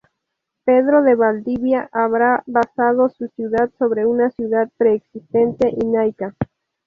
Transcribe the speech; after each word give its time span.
Pedro 0.65 1.03
de 1.03 1.13
Valdivia 1.13 1.87
habría 1.91 2.41
basado 2.47 3.07
su 3.09 3.27
ciudad 3.35 3.69
sobre 3.77 4.07
una 4.07 4.31
ciudad 4.31 4.67
preexistente 4.75 5.69
incaica. 5.79 6.33